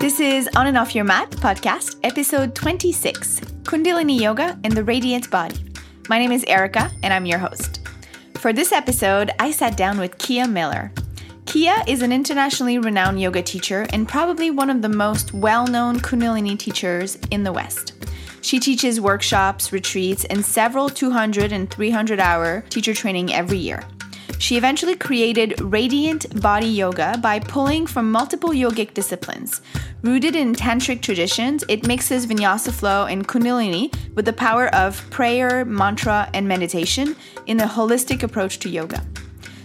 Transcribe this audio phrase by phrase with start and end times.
[0.00, 5.30] This is On and Off Your Mat podcast, episode 26 Kundalini Yoga and the Radiant
[5.30, 5.62] Body.
[6.08, 7.86] My name is Erica, and I'm your host.
[8.36, 10.90] For this episode, I sat down with Kia Miller.
[11.44, 16.00] Kia is an internationally renowned yoga teacher and probably one of the most well known
[16.00, 17.92] Kundalini teachers in the West.
[18.40, 23.84] She teaches workshops, retreats, and several 200 and 300 hour teacher training every year.
[24.40, 29.60] She eventually created Radiant Body Yoga by pulling from multiple yogic disciplines.
[30.00, 35.66] Rooted in tantric traditions, it mixes vinyasa flow and kundalini with the power of prayer,
[35.66, 39.04] mantra, and meditation in a holistic approach to yoga.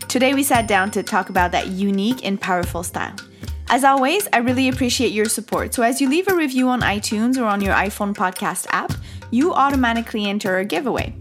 [0.10, 3.16] Today, we sat down to talk about that unique and powerful style.
[3.70, 5.74] As always, I really appreciate your support.
[5.74, 8.92] So, as you leave a review on iTunes or on your iPhone podcast app,
[9.32, 11.16] you automatically enter a giveaway.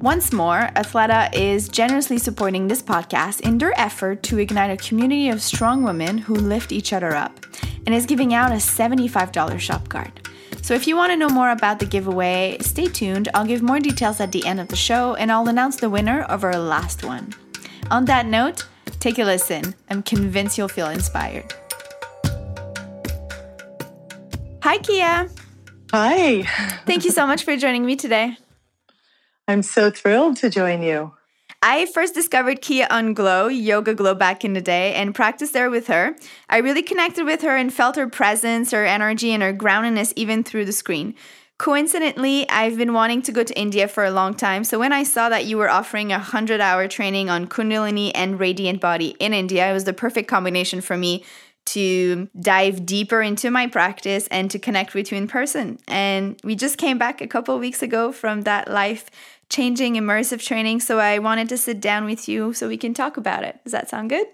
[0.00, 5.28] Once more, Athleta is generously supporting this podcast in their effort to ignite a community
[5.28, 7.40] of strong women who lift each other up
[7.86, 10.28] and is giving out a $75 shop card.
[10.62, 13.28] So if you want to know more about the giveaway, stay tuned.
[13.34, 16.22] I'll give more details at the end of the show and I'll announce the winner
[16.22, 17.34] of our last one.
[17.90, 18.66] On that note,
[18.98, 19.74] take a listen.
[19.90, 21.52] I'm convinced you'll feel inspired.
[24.62, 25.28] Hi, Kia.
[25.92, 26.42] Hi.
[26.86, 28.38] Thank you so much for joining me today.
[29.46, 31.12] I'm so thrilled to join you.
[31.62, 35.70] I first discovered Kia on Glo, Yoga Glow back in the day, and practiced there
[35.70, 36.16] with her.
[36.48, 40.42] I really connected with her and felt her presence, her energy, and her groundedness even
[40.42, 41.14] through the screen.
[41.56, 45.04] Coincidentally, I've been wanting to go to India for a long time, so when I
[45.04, 49.32] saw that you were offering a 100 hour training on Kundalini and Radiant Body in
[49.32, 51.24] India, it was the perfect combination for me
[51.66, 55.78] to dive deeper into my practice and to connect with you in person.
[55.88, 59.06] And we just came back a couple weeks ago from that life
[59.48, 60.80] changing immersive training.
[60.80, 63.60] So I wanted to sit down with you so we can talk about it.
[63.64, 64.26] Does that sound good?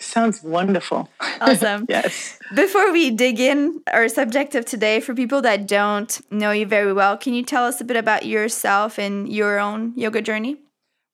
[0.00, 1.08] Sounds wonderful.
[1.40, 1.86] Awesome.
[1.88, 2.38] yes.
[2.54, 6.92] Before we dig in, our subject of today, for people that don't know you very
[6.92, 10.58] well, can you tell us a bit about yourself and your own yoga journey?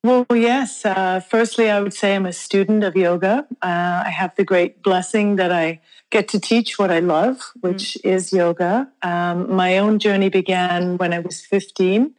[0.03, 0.83] Well, yes.
[0.83, 3.45] Uh, firstly, I would say I'm a student of yoga.
[3.61, 5.79] Uh, I have the great blessing that I
[6.09, 8.09] get to teach what I love, which mm.
[8.09, 8.89] is yoga.
[9.03, 12.15] Um, my own journey began when I was 15.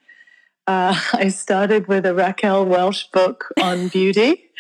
[0.67, 4.51] Uh, I started with a Raquel Welch book on beauty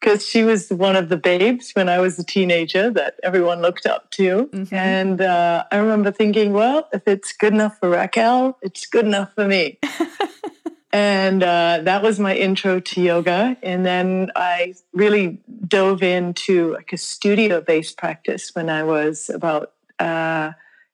[0.00, 3.84] because she was one of the babes when I was a teenager that everyone looked
[3.84, 4.48] up to.
[4.52, 4.74] Mm-hmm.
[4.74, 9.34] And uh, I remember thinking, well, if it's good enough for Raquel, it's good enough
[9.34, 9.78] for me.
[10.92, 13.58] and uh, that was my intro to yoga.
[13.62, 19.72] And then I really dove into like a studio based practice when I was about
[19.98, 20.52] uh,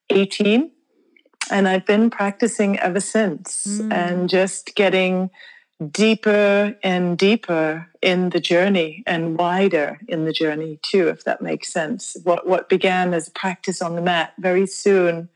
[0.09, 0.71] 18
[1.49, 3.91] and I've been practicing ever since mm.
[3.91, 5.29] and just getting
[5.91, 11.71] deeper and deeper in the journey and wider in the journey too if that makes
[11.71, 15.29] sense what what began as a practice on the mat very soon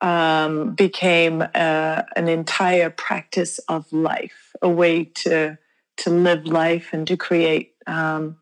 [0.00, 5.58] um, became uh, an entire practice of life a way to
[5.96, 8.36] to live life and to create um,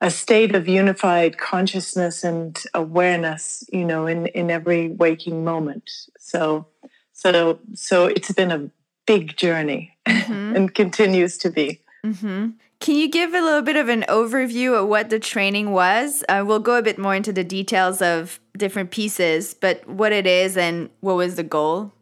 [0.00, 6.66] a state of unified consciousness and awareness you know in in every waking moment so
[7.12, 8.70] so so it's been a
[9.06, 10.56] big journey mm-hmm.
[10.56, 12.50] and continues to be mm-hmm.
[12.80, 16.44] can you give a little bit of an overview of what the training was uh,
[16.46, 20.56] we'll go a bit more into the details of different pieces but what it is
[20.56, 21.92] and what was the goal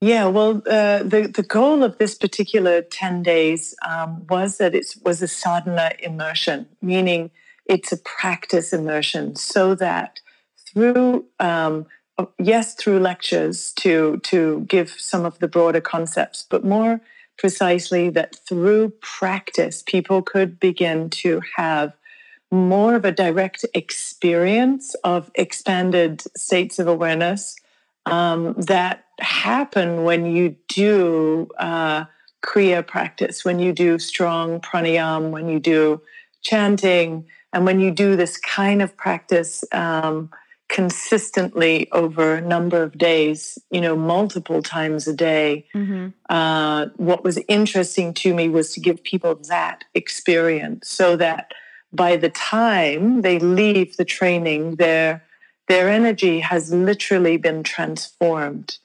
[0.00, 4.94] yeah, well, uh, the the goal of this particular ten days um, was that it
[5.04, 7.30] was a sadhana immersion, meaning
[7.66, 10.20] it's a practice immersion, so that
[10.56, 11.86] through um,
[12.38, 17.02] yes, through lectures to to give some of the broader concepts, but more
[17.36, 21.92] precisely that through practice, people could begin to have
[22.50, 27.56] more of a direct experience of expanded states of awareness
[28.06, 32.04] um, that happen when you do uh,
[32.42, 36.00] Kriya practice, when you do strong pranayam, when you do
[36.42, 40.30] chanting, and when you do this kind of practice um,
[40.68, 46.08] consistently over a number of days, you know, multiple times a day, mm-hmm.
[46.28, 51.52] uh, what was interesting to me was to give people that experience so that
[51.92, 55.24] by the time they leave the training, their
[55.70, 58.78] their energy has literally been transformed.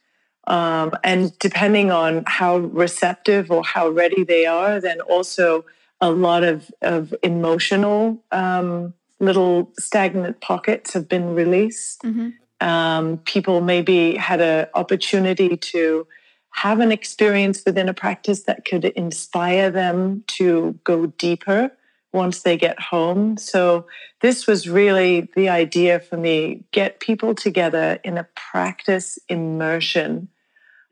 [0.46, 5.66] Um, and depending on how receptive or how ready they are, then also
[6.00, 12.04] a lot of, of emotional um, little stagnant pockets have been released.
[12.04, 12.30] Mm-hmm.
[12.62, 16.06] Um, people maybe had an opportunity to
[16.52, 21.72] have an experience within a practice that could inspire them to go deeper
[22.16, 23.38] once they get home.
[23.38, 23.86] So
[24.22, 30.30] this was really the idea for me get people together in a practice immersion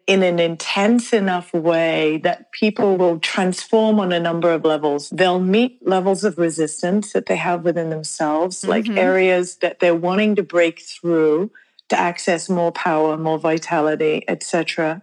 [0.06, 5.10] in an intense enough way that people will transform on a number of levels.
[5.10, 8.70] They'll meet levels of resistance that they have within themselves, mm-hmm.
[8.70, 11.52] like areas that they're wanting to break through
[11.90, 15.02] to access more power, more vitality, etc.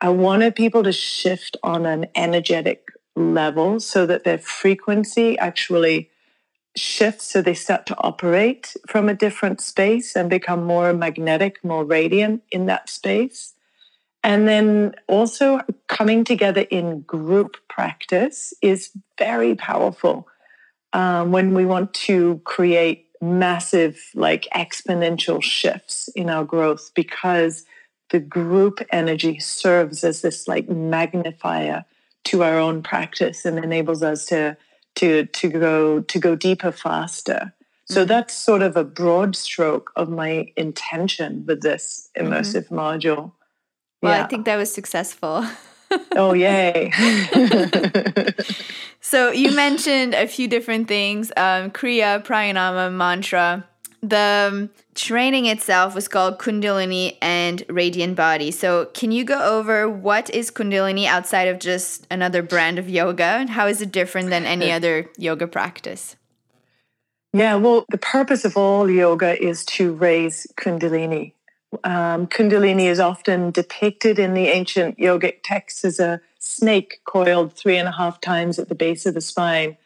[0.00, 6.10] I wanted people to shift on an energetic level so that their frequency actually
[6.76, 11.84] shifts so they start to operate from a different space and become more magnetic, more
[11.84, 13.54] radiant in that space.
[14.24, 20.28] And then also coming together in group practice is very powerful
[20.92, 27.64] um, when we want to create massive, like exponential shifts in our growth because
[28.10, 31.84] the group energy serves as this like magnifier
[32.24, 34.56] to our own practice and enables us to
[34.96, 37.52] to to go to go deeper faster.
[37.86, 38.08] So mm-hmm.
[38.08, 42.32] that's sort of a broad stroke of my intention with this mm-hmm.
[42.32, 42.78] immersive mm-hmm.
[42.78, 43.32] module.
[44.02, 44.24] Well, yeah.
[44.24, 45.44] I think that was successful.
[46.12, 46.90] oh, yay.
[49.00, 53.66] so you mentioned a few different things um, Kriya, Pranayama, mantra.
[54.02, 58.50] The um, training itself was called Kundalini and Radiant Body.
[58.50, 63.24] So, can you go over what is Kundalini outside of just another brand of yoga?
[63.24, 66.16] And how is it different than any other yoga practice?
[67.32, 71.32] Yeah, well, the purpose of all yoga is to raise Kundalini,
[71.84, 77.76] um, Kundalini is often depicted in the ancient yogic texts as a snake coiled three
[77.76, 79.76] and a half times at the base of the spine.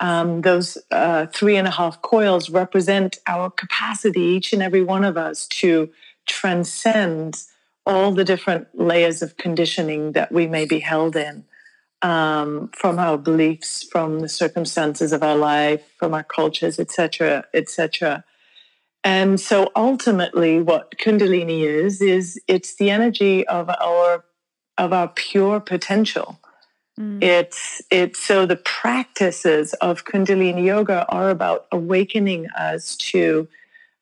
[0.00, 5.04] Um, those uh, three and a half coils represent our capacity, each and every one
[5.04, 5.90] of us, to
[6.26, 7.42] transcend
[7.86, 11.44] all the different layers of conditioning that we may be held in
[12.02, 18.24] um, from our beliefs, from the circumstances of our life, from our cultures, etc., etc.
[19.02, 24.24] And so ultimately what Kundalini is is it's the energy of our
[24.78, 26.38] of our pure potential.
[26.98, 27.22] Mm.
[27.22, 33.48] It's it's so the practices of Kundalini yoga are about awakening us to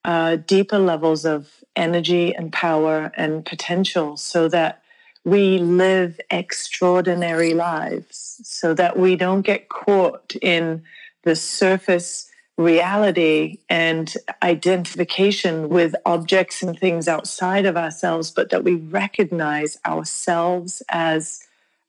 [0.05, 4.83] uh, deeper levels of energy and power and potential, so that
[5.25, 10.83] we live extraordinary lives, so that we don't get caught in
[11.23, 18.75] the surface reality and identification with objects and things outside of ourselves but that we
[18.77, 21.45] recognize ourselves as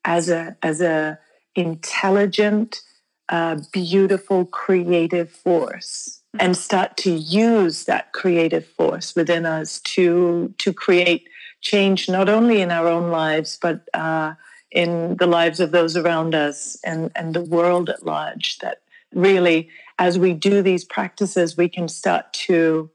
[0.06, 1.20] as a as a
[1.56, 2.82] intelligent
[3.30, 10.72] uh, beautiful creative force and start to use that creative force within us to to
[10.72, 11.28] create
[11.62, 14.34] change not only in our own lives but uh,
[14.72, 18.82] in the lives of those around us and and the world at large that
[19.14, 22.90] really as we do these practices, we can start to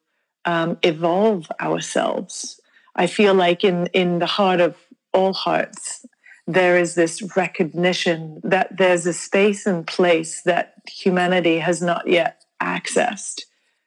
[0.45, 2.61] um, evolve ourselves.
[2.97, 4.77] I feel like in, in the heart of
[5.13, 6.05] all hearts,
[6.47, 12.45] there is this recognition that there's a space and place that humanity has not yet
[12.63, 13.43] accessed,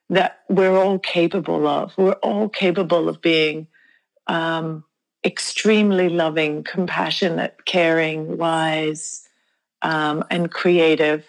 [0.10, 1.94] that we're all capable of.
[1.98, 3.68] We're all capable of being
[4.28, 4.84] um,
[5.26, 9.28] extremely loving, compassionate, caring, wise,
[9.82, 11.26] um, and creative.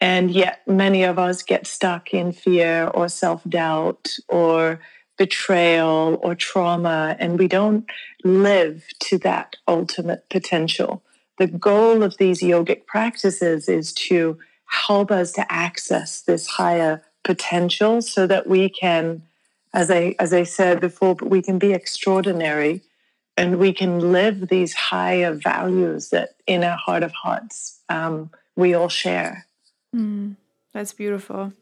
[0.00, 4.80] And yet, many of us get stuck in fear or self doubt or
[5.22, 7.88] betrayal or trauma, and we don't
[8.24, 11.00] live to that ultimate potential.
[11.38, 14.36] The goal of these yogic practices is to
[14.66, 19.22] help us to access this higher potential so that we can,
[19.72, 22.82] as I, as I said before, but we can be extraordinary
[23.36, 28.74] and we can live these higher values that in our heart of hearts um, we
[28.74, 29.46] all share.
[29.94, 30.34] Mm,
[30.74, 31.52] that's beautiful.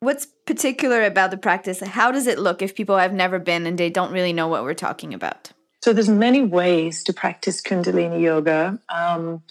[0.00, 1.80] What's particular about the practice?
[1.80, 4.62] How does it look if people have never been and they don't really know what
[4.62, 5.52] we're talking about?
[5.82, 8.78] So there's many ways to practice Kundalini yoga.
[8.88, 9.42] Um,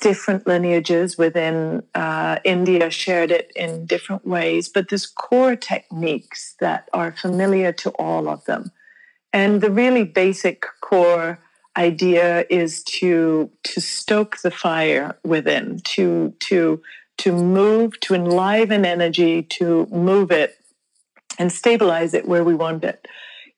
[0.00, 6.88] different lineages within uh, India shared it in different ways, but there's core techniques that
[6.92, 8.70] are familiar to all of them.
[9.32, 11.38] And the really basic core
[11.76, 16.82] idea is to to stoke the fire within, to to
[17.22, 20.58] to move, to enliven energy, to move it
[21.38, 23.06] and stabilize it where we want it.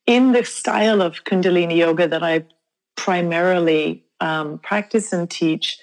[0.07, 2.45] In the style of Kundalini Yoga that I
[2.95, 5.79] primarily um, practice and teach,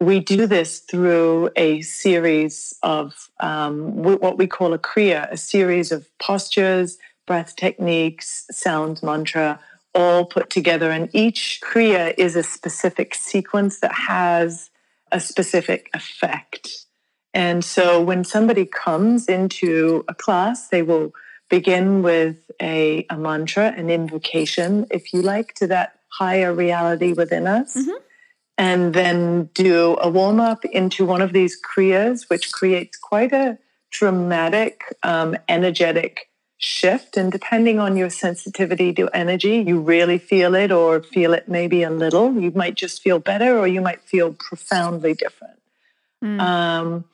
[0.00, 5.92] we do this through a series of um, what we call a Kriya, a series
[5.92, 9.60] of postures, breath techniques, sound mantra,
[9.94, 10.90] all put together.
[10.90, 14.70] And each Kriya is a specific sequence that has
[15.12, 16.86] a specific effect.
[17.34, 21.12] And so when somebody comes into a class, they will
[21.48, 27.46] begin with a, a mantra, an invocation, if you like, to that higher reality within
[27.46, 27.76] us.
[27.76, 28.02] Mm-hmm.
[28.56, 33.56] And then do a warm up into one of these kriyas, which creates quite a
[33.90, 37.16] dramatic, um, energetic shift.
[37.16, 41.84] And depending on your sensitivity to energy, you really feel it or feel it maybe
[41.84, 42.34] a little.
[42.34, 45.57] You might just feel better or you might feel profoundly different.
[46.22, 46.40] Mm.
[46.40, 47.04] Um,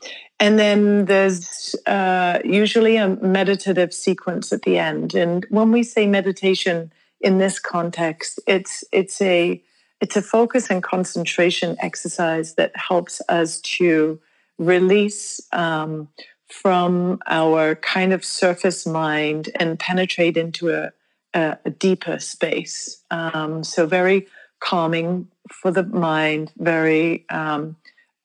[0.40, 5.14] and then there's uh, usually a meditative sequence at the end.
[5.14, 9.62] And when we say meditation in this context, it's it's a
[10.00, 14.20] it's a focus and concentration exercise that helps us to
[14.58, 16.08] release um,
[16.49, 20.92] from our kind of surface mind and penetrate into a,
[21.32, 23.02] a, a deeper space.
[23.11, 24.26] Um, so very
[24.61, 27.76] calming for the mind, very um,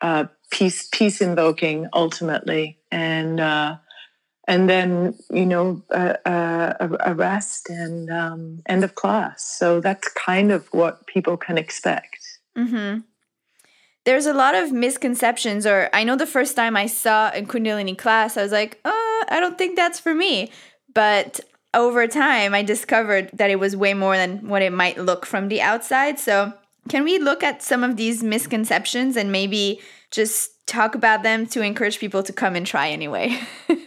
[0.02, 3.78] uh, peace peace invoking ultimately, and uh,
[4.48, 9.44] and then you know uh, uh, a, rest and um, end of class.
[9.44, 12.20] So that's kind of what people can expect.
[12.58, 13.00] Mm-hmm
[14.06, 17.98] there's a lot of misconceptions or i know the first time i saw a kundalini
[17.98, 20.52] class i was like oh i don't think that's for me
[20.94, 21.40] but
[21.74, 25.48] over time i discovered that it was way more than what it might look from
[25.48, 26.52] the outside so
[26.90, 29.80] can we look at some of these misconceptions and maybe
[30.12, 33.40] just talk about them to encourage people to come and try anyway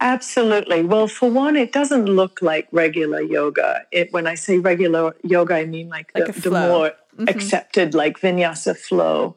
[0.00, 0.82] Absolutely.
[0.82, 3.82] Well, for one, it doesn't look like regular yoga.
[3.92, 7.28] It, when I say regular yoga, I mean like, like the, the, more mm-hmm.
[7.28, 9.36] accepted, like vinyasa flow.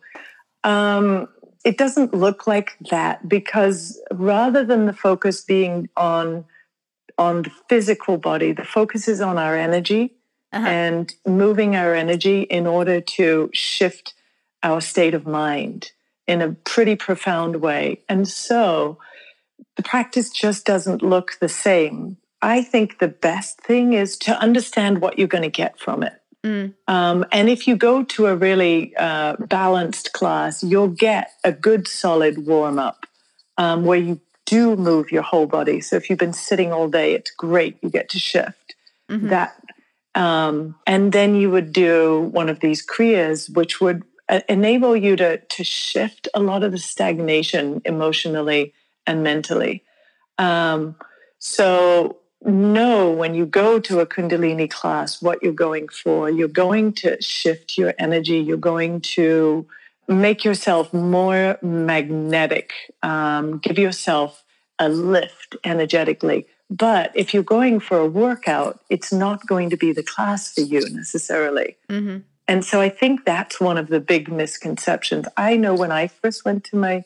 [0.64, 1.28] Um,
[1.66, 6.46] it doesn't look like that because rather than the focus being on
[7.18, 10.16] on the physical body, the focus is on our energy
[10.54, 10.68] uh-huh.
[10.68, 14.14] and moving our energy in order to shift
[14.62, 15.92] our state of mind
[16.28, 18.00] in a pretty profound way.
[18.08, 18.98] And so
[19.76, 22.18] the practice just doesn't look the same.
[22.42, 26.14] I think the best thing is to understand what you're going to get from it.
[26.46, 26.74] Mm.
[26.88, 31.88] Um, and if you go to a really uh, balanced class, you'll get a good
[31.88, 33.06] solid warm up
[33.58, 35.80] um, where you do move your whole body.
[35.80, 37.78] So if you've been sitting all day, it's great.
[37.82, 38.76] You get to shift
[39.10, 39.30] mm-hmm.
[39.30, 39.56] that.
[40.16, 45.16] Um, and then you would do one of these kriyas, which would uh, enable you
[45.16, 48.74] to, to shift a lot of the stagnation emotionally
[49.08, 49.84] and mentally.
[50.38, 50.96] Um,
[51.40, 56.30] so know when you go to a Kundalini class what you're going for.
[56.30, 58.38] You're going to shift your energy.
[58.38, 59.66] You're going to
[60.08, 64.44] make yourself more magnetic, um, give yourself
[64.80, 66.46] a lift energetically.
[66.70, 70.62] But if you're going for a workout, it's not going to be the class for
[70.62, 71.78] you necessarily.
[71.90, 72.20] Mm-hmm.
[72.48, 75.28] And so I think that's one of the big misconceptions.
[75.38, 77.04] I know when I first went to my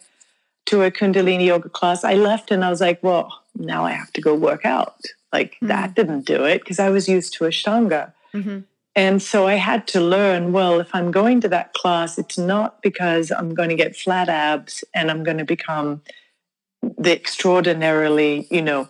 [0.67, 4.11] to a Kundalini yoga class, I left and I was like, well, now I have
[4.13, 4.95] to go work out.
[5.31, 5.67] Like mm-hmm.
[5.67, 8.13] that didn't do it because I was used to Ashtanga.
[8.33, 8.59] Mm-hmm.
[8.95, 12.81] And so I had to learn well, if I'm going to that class, it's not
[12.81, 16.01] because I'm going to get flat abs and I'm going to become
[16.97, 18.89] the extraordinarily, you know,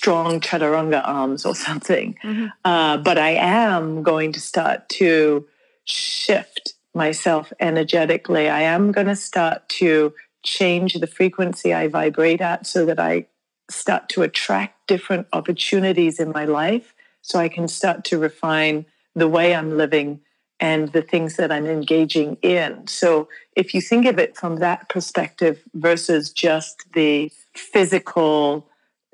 [0.00, 2.16] strong chaturanga arms or something.
[2.24, 2.46] Mm-hmm.
[2.64, 5.46] Uh, but I am going to start to
[5.84, 8.48] shift myself energetically.
[8.48, 13.26] I am going to start to change the frequency I vibrate at so that I
[13.68, 19.28] start to attract different opportunities in my life so I can start to refine the
[19.28, 20.20] way I'm living
[20.60, 22.86] and the things that I'm engaging in.
[22.86, 28.69] So if you think of it from that perspective versus just the physical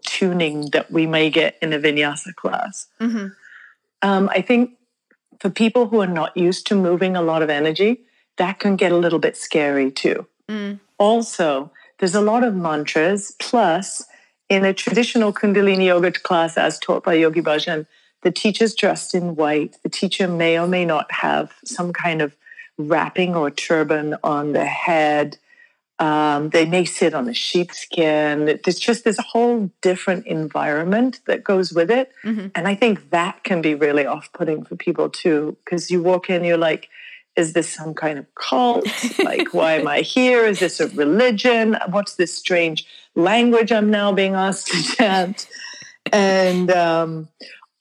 [0.06, 3.26] tuning that we may get in a vinyasa class, mm-hmm.
[4.02, 4.70] um, I think
[5.40, 8.00] for people who are not used to moving a lot of energy,
[8.38, 10.26] that can get a little bit scary too.
[10.48, 10.80] Mm.
[10.98, 14.04] Also, there's a lot of mantras, plus
[14.48, 17.86] in a traditional Kundalini yoga class as taught by Yogi Bhajan,
[18.22, 19.76] the teacher's dressed in white.
[19.82, 22.36] The teacher may or may not have some kind of
[22.78, 25.38] wrapping or turban on the head.
[25.98, 28.60] Um, they may sit on a sheepskin.
[28.62, 32.12] There's just this whole different environment that goes with it.
[32.22, 32.48] Mm-hmm.
[32.54, 36.28] And I think that can be really off putting for people too, because you walk
[36.28, 36.90] in, you're like,
[37.34, 38.86] is this some kind of cult?
[39.24, 40.44] like, why am I here?
[40.44, 41.76] Is this a religion?
[41.88, 45.48] What's this strange language I'm now being asked to chant?
[46.12, 47.28] And um,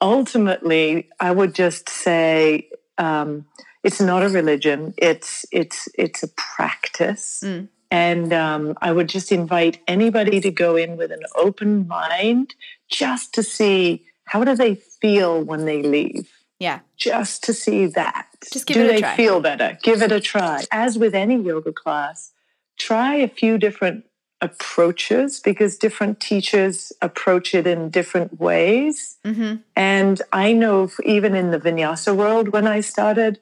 [0.02, 3.46] ultimately, I would just say um,
[3.84, 4.94] it's not a religion.
[4.98, 7.42] It's it's it's a practice.
[7.46, 7.70] Mm.
[7.92, 12.56] And um, I would just invite anybody to go in with an open mind,
[12.90, 16.28] just to see how do they feel when they leave
[16.60, 16.80] yeah.
[16.98, 18.28] Just to see that.
[18.52, 19.10] Just give Do it a try.
[19.10, 19.78] they feel better?
[19.84, 20.64] Give it a try.
[20.72, 22.32] As with any yoga class,
[22.80, 24.06] try a few different
[24.42, 29.18] approaches because different teachers approach it in different ways.
[29.26, 29.56] Mm-hmm.
[29.76, 33.40] And I know even in the vinyasa world, when I started,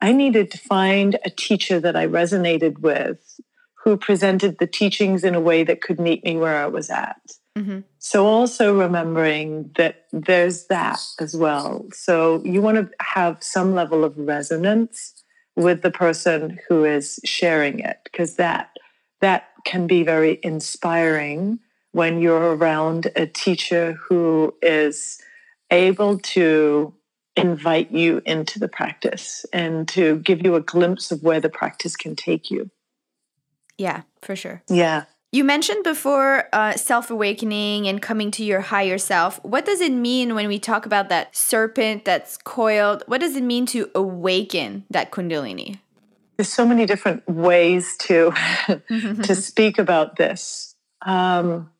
[0.00, 3.40] I needed to find a teacher that I resonated with
[3.84, 7.20] who presented the teachings in a way that could meet me where I was at.
[7.56, 7.80] Mm-hmm.
[7.98, 11.86] So, also remembering that there's that as well.
[11.92, 15.22] So, you want to have some level of resonance
[15.54, 18.70] with the person who is sharing it because that
[19.20, 21.60] that can be very inspiring
[21.92, 25.20] when you're around a teacher who is
[25.70, 26.92] able to
[27.36, 31.96] invite you into the practice and to give you a glimpse of where the practice
[31.96, 32.70] can take you.
[33.78, 34.62] Yeah, for sure.
[34.68, 35.04] Yeah.
[35.32, 39.42] You mentioned before uh, self awakening and coming to your higher self.
[39.44, 43.02] What does it mean when we talk about that serpent that's coiled?
[43.06, 45.80] What does it mean to awaken that Kundalini?
[46.36, 48.32] There's so many different ways to
[48.88, 50.76] to speak about this.
[51.02, 51.70] Um,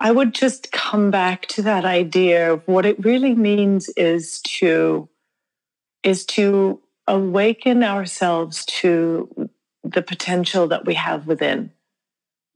[0.00, 5.10] I would just come back to that idea of what it really means is to
[6.02, 9.49] is to awaken ourselves to
[9.92, 11.72] the potential that we have within.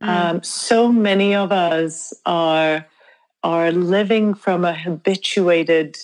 [0.02, 0.08] Mm.
[0.08, 2.86] Um, so many of us are
[3.42, 5.98] are living from a habituated,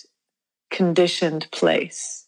[0.70, 2.26] conditioned place.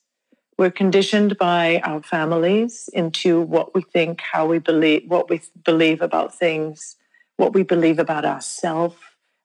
[0.59, 6.01] We're conditioned by our families into what we think, how we believe, what we believe
[6.01, 6.97] about things,
[7.37, 8.97] what we believe about ourselves,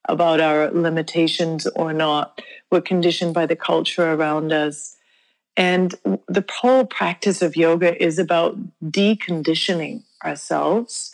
[0.08, 2.42] about our limitations or not.
[2.72, 4.97] We're conditioned by the culture around us.
[5.58, 5.96] And
[6.28, 11.12] the whole practice of yoga is about deconditioning ourselves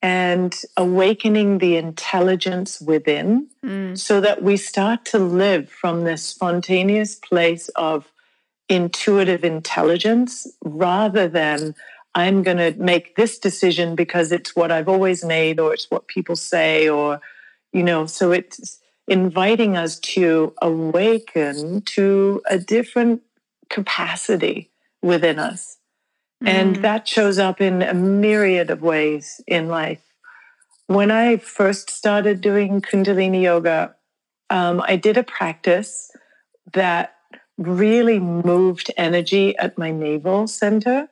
[0.00, 3.96] and awakening the intelligence within mm.
[3.96, 8.10] so that we start to live from this spontaneous place of
[8.68, 11.74] intuitive intelligence rather than
[12.14, 16.06] I'm going to make this decision because it's what I've always made or it's what
[16.06, 17.20] people say or
[17.72, 23.22] you know so it's inviting us to awaken to a different
[23.68, 24.70] capacity
[25.02, 25.78] within us
[26.44, 26.82] and mm.
[26.82, 30.02] that shows up in a myriad of ways in life.
[30.86, 33.94] When I first started doing Kundalini yoga,
[34.50, 36.10] um, I did a practice
[36.72, 37.14] that
[37.56, 41.08] really moved energy at my navel center.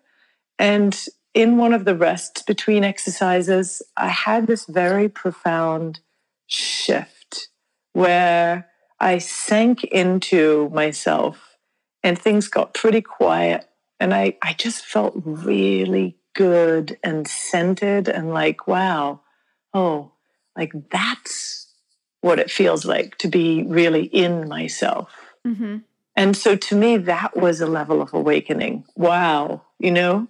[0.58, 0.98] And
[1.34, 6.00] in one of the rests between exercises, I had this very profound
[6.46, 7.48] shift
[7.94, 8.68] where
[9.00, 11.51] I sank into myself
[12.02, 13.68] and things got pretty quiet
[14.02, 19.20] and I, I just felt really good and centered and like, wow,
[19.72, 20.10] oh,
[20.56, 21.72] like that's
[22.20, 25.12] what it feels like to be really in myself.
[25.46, 25.78] Mm-hmm.
[26.16, 28.86] And so to me, that was a level of awakening.
[28.96, 30.26] Wow, you know,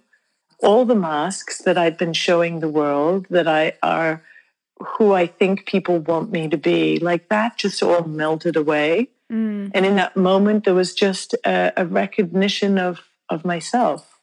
[0.59, 4.23] all the masks that I've been showing the world that I are
[4.77, 9.09] who I think people want me to be, like that just all melted away.
[9.33, 9.71] Mm.
[9.73, 14.19] And in that moment, there was just a, a recognition of of myself.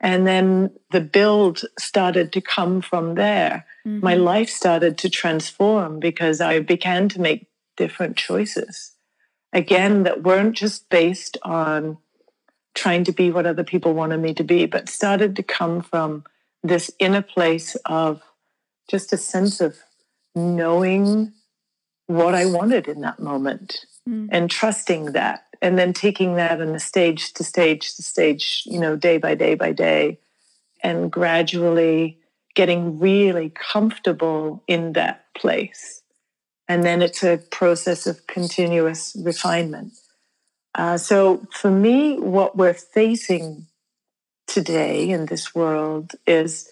[0.00, 3.66] And then the build started to come from there.
[3.86, 4.04] Mm-hmm.
[4.04, 8.92] My life started to transform because I began to make different choices.
[9.52, 11.98] Again, that weren't just based on
[12.74, 16.24] trying to be what other people wanted me to be, but started to come from
[16.62, 18.22] this inner place of
[18.88, 19.76] just a sense of
[20.34, 21.32] knowing
[22.06, 24.28] what I wanted in that moment mm.
[24.30, 28.78] and trusting that and then taking that in the stage to stage to stage, you
[28.78, 30.18] know, day by day by day,
[30.82, 32.18] and gradually
[32.54, 36.02] getting really comfortable in that place.
[36.68, 39.92] And then it's a process of continuous refinement.
[40.74, 43.66] Uh, so for me, what we're facing
[44.46, 46.70] today in this world is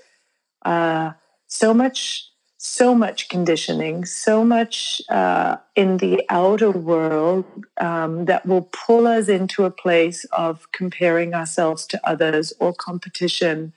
[0.65, 1.13] uh,
[1.47, 7.45] so much so much conditioning, so much uh, in the outer world
[7.79, 13.73] um, that will pull us into a place of comparing ourselves to others or competition,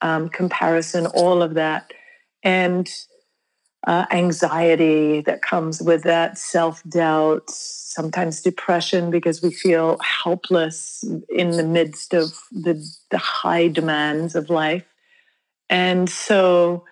[0.00, 1.92] um, comparison, all of that.
[2.42, 2.90] And
[3.86, 11.52] uh, anxiety that comes with that, self doubt, sometimes depression because we feel helpless in
[11.52, 14.84] the midst of the, the high demands of life.
[15.70, 16.84] And so,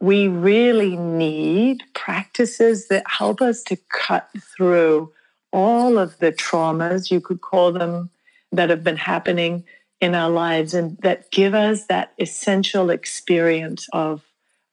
[0.00, 5.12] we really need practices that help us to cut through
[5.52, 8.10] all of the traumas, you could call them,
[8.52, 9.64] that have been happening
[10.00, 14.24] in our lives and that give us that essential experience of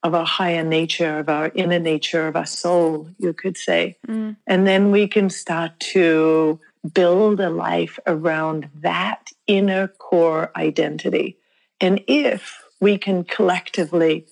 [0.04, 3.98] of our higher nature, of our inner nature, of our soul, you could say.
[4.08, 4.36] Mm.
[4.46, 6.60] And then we can start to
[6.94, 11.38] build a life around that inner core identity.
[11.82, 14.28] And if we can collectively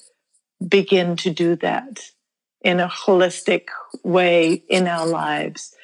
[0.67, 2.11] begin to do that
[2.61, 3.67] in a holistic
[4.03, 5.75] way in our lives,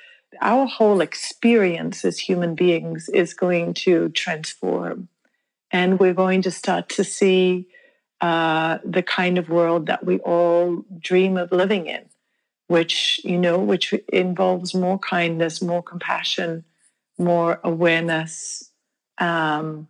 [0.42, 5.10] our whole experience as human beings is going to transform.
[5.72, 7.68] And we're going to start to see
[8.22, 12.06] uh, the kind of world that we all dream of living in,
[12.68, 16.64] which, you know, which involves more kindness, more compassion,
[17.18, 18.72] more awareness,
[19.18, 19.88] um,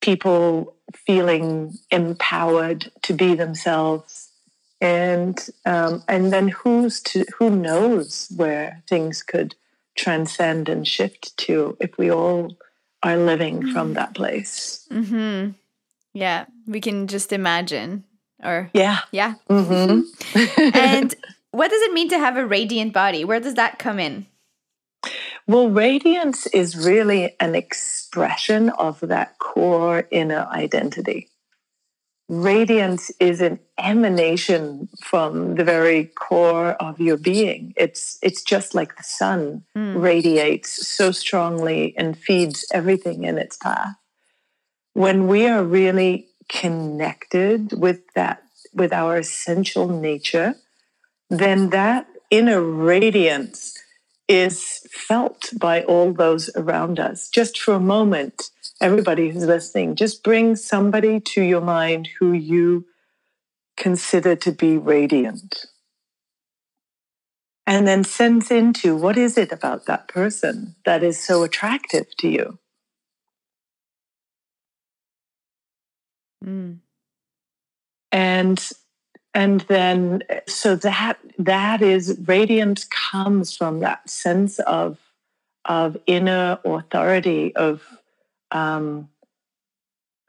[0.00, 4.28] people feeling empowered to be themselves.
[4.80, 9.54] And um, and then who's to who knows where things could
[9.94, 12.56] transcend and shift to if we all
[13.02, 13.72] are living mm-hmm.
[13.72, 14.86] from that place.
[14.90, 15.50] Mm-hmm.
[16.14, 18.04] yeah we can just imagine
[18.42, 19.00] or yeah.
[19.12, 19.34] Yeah.
[19.48, 20.70] Mm-hmm.
[20.74, 21.14] and
[21.50, 23.24] what does it mean to have a radiant body?
[23.24, 24.26] Where does that come in
[25.50, 31.28] well radiance is really an expression of that core inner identity.
[32.28, 37.74] Radiance is an emanation from the very core of your being.
[37.76, 40.00] It's it's just like the sun mm.
[40.00, 43.96] radiates so strongly and feeds everything in its path.
[44.92, 50.54] When we are really connected with that with our essential nature
[51.28, 53.79] then that inner radiance
[54.30, 60.22] is felt by all those around us just for a moment everybody who's listening, just
[60.22, 62.86] bring somebody to your mind who you
[63.76, 65.66] consider to be radiant.
[67.66, 72.28] And then sense into what is it about that person that is so attractive to
[72.28, 72.58] you?
[76.44, 76.78] Mm.
[78.12, 78.70] And
[79.34, 84.98] and then so that that is radiance comes from that sense of
[85.64, 87.82] of inner authority of
[88.50, 89.08] um,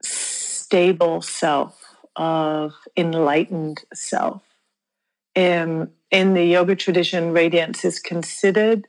[0.01, 4.41] stable self, of enlightened self.
[5.33, 8.87] In, in the yoga tradition, radiance is considered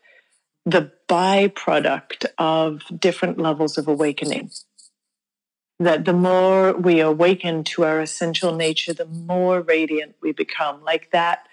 [0.64, 4.50] the byproduct of different levels of awakening.
[5.82, 10.82] That the more we awaken to our essential nature, the more radiant we become.
[10.84, 11.46] Like that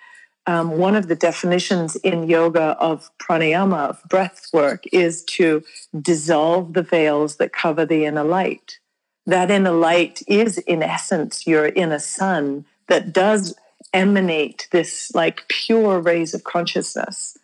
[0.50, 5.64] um, one of the definitions in yoga of pranayama, of breath work, is to
[6.02, 8.80] dissolve the veils that cover the inner light.
[9.28, 13.54] That inner light is, in essence, your inner sun that does
[13.94, 17.38] emanate this like pure rays of consciousness.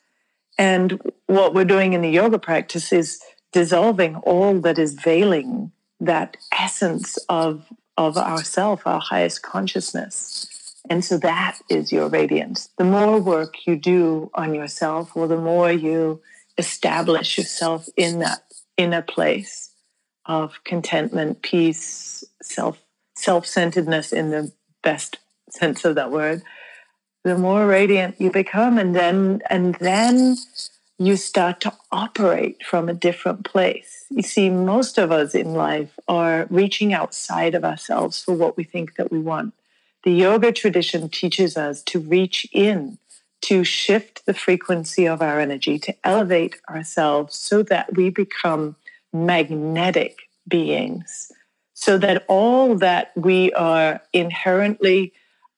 [0.57, 3.21] And what we're doing in the yoga practice is
[3.51, 5.71] dissolving all that is veiling
[6.05, 7.65] that essence of,
[7.97, 10.81] of ourself, our highest consciousness.
[10.89, 12.69] And so that is your radiance.
[12.77, 16.21] The more work you do on yourself, or the more you
[16.57, 18.43] establish yourself in that
[18.77, 19.71] inner place
[20.25, 22.79] of contentment, peace, self
[23.17, 24.51] self-centeredness in the
[24.83, 25.17] best
[25.49, 26.43] sense of that word,
[27.23, 30.35] the more radiant you become and then and then
[30.97, 34.05] you start to operate from a different place.
[34.09, 38.63] You see, most of us in life are reaching outside of ourselves for what we
[38.63, 39.53] think that we want.
[40.03, 42.97] The yoga tradition teaches us to reach in,
[43.41, 48.75] to shift the frequency of our energy, to elevate ourselves so that we become
[49.11, 51.31] magnetic beings,
[51.73, 55.11] so that all that we are inherently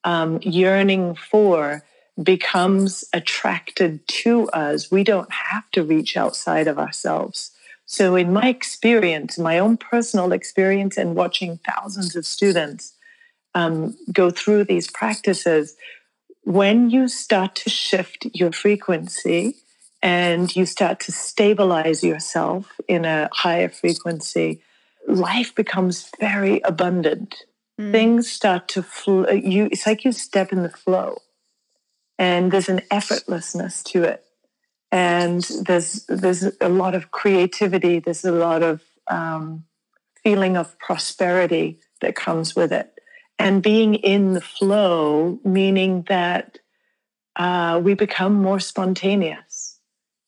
[0.04, 1.84] um, yearning for
[2.22, 4.92] becomes attracted to us.
[4.92, 7.52] We don't have to reach outside of ourselves.
[7.86, 12.94] So, in my experience, my own personal experience, and watching thousands of students,
[13.56, 15.76] um, go through these practices,
[16.44, 19.56] when you start to shift your frequency
[20.02, 24.62] and you start to stabilize yourself in a higher frequency,
[25.08, 27.36] life becomes very abundant.
[27.80, 27.92] Mm.
[27.92, 29.30] Things start to flow.
[29.30, 31.18] You, it's like you step in the flow,
[32.18, 34.24] and there's an effortlessness to it,
[34.92, 38.00] and there's there's a lot of creativity.
[38.00, 39.66] There's a lot of um,
[40.24, 42.98] feeling of prosperity that comes with it
[43.40, 46.60] and being in the flow, meaning that
[47.36, 49.80] uh, we become more spontaneous.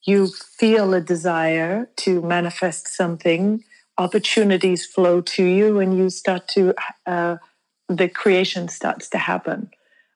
[0.04, 3.64] You feel a desire to manifest something,
[3.98, 6.74] opportunities flow to you, and you start to,
[7.06, 7.38] uh,
[7.88, 9.72] the creation starts to happen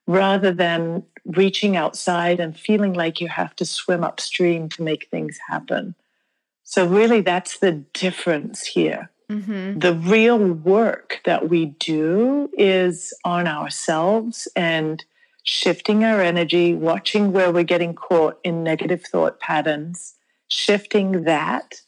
[0.06, 5.38] rather than reaching outside and feeling like you have to swim upstream to make things
[5.48, 5.94] happen.
[6.62, 9.10] So, really, that's the difference here.
[9.30, 9.78] Mm-hmm.
[9.78, 15.04] The real work that we do is on ourselves and
[15.44, 20.14] shifting our energy, watching where we're getting caught in negative thought patterns,
[20.48, 21.80] shifting that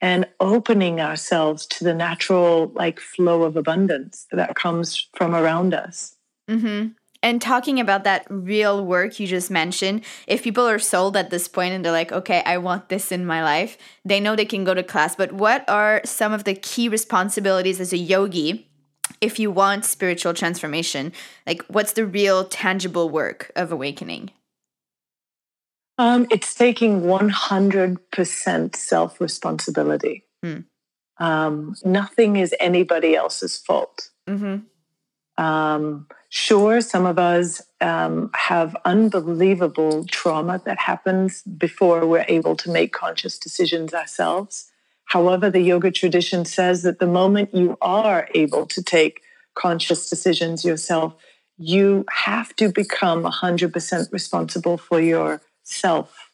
[0.00, 6.16] and opening ourselves to the natural like flow of abundance that comes from around us.
[6.48, 6.88] Mm-hmm.
[7.24, 11.48] And talking about that real work you just mentioned, if people are sold at this
[11.48, 14.62] point and they're like, okay, I want this in my life, they know they can
[14.62, 15.16] go to class.
[15.16, 18.68] But what are some of the key responsibilities as a yogi
[19.22, 21.14] if you want spiritual transformation?
[21.46, 24.30] Like, what's the real tangible work of awakening?
[25.96, 30.24] Um, it's taking 100% self responsibility.
[30.42, 30.58] Hmm.
[31.16, 34.10] Um, nothing is anybody else's fault.
[34.28, 34.66] Mm-hmm.
[35.36, 42.70] Um, sure, some of us um, have unbelievable trauma that happens before we're able to
[42.70, 44.70] make conscious decisions ourselves.
[45.06, 49.22] However, the yoga tradition says that the moment you are able to take
[49.54, 51.14] conscious decisions yourself,
[51.58, 56.30] you have to become 100% responsible for yourself.